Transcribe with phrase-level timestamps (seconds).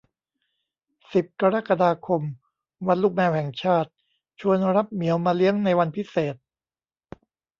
[1.13, 2.21] สิบ กรกฎาคม
[2.87, 3.89] วันลูกแมวแห่งชาติ
[4.39, 6.35] ชวนรับเหมียวมาเลี้ยงในวันพิเศษ